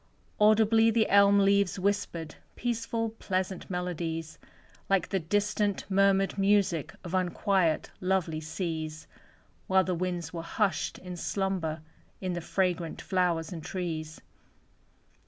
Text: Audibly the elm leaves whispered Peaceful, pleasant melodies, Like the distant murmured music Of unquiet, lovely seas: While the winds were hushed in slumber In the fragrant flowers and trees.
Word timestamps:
Audibly 0.39 0.89
the 0.89 1.07
elm 1.09 1.37
leaves 1.37 1.77
whispered 1.77 2.33
Peaceful, 2.55 3.09
pleasant 3.19 3.69
melodies, 3.69 4.39
Like 4.89 5.09
the 5.09 5.19
distant 5.19 5.85
murmured 5.91 6.39
music 6.39 6.95
Of 7.03 7.13
unquiet, 7.13 7.91
lovely 8.01 8.39
seas: 8.41 9.05
While 9.67 9.83
the 9.83 9.93
winds 9.93 10.33
were 10.33 10.41
hushed 10.41 10.97
in 10.97 11.17
slumber 11.17 11.81
In 12.19 12.33
the 12.33 12.41
fragrant 12.41 12.99
flowers 12.99 13.53
and 13.53 13.63
trees. 13.63 14.19